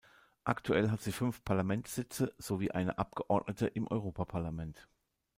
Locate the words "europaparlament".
3.87-4.87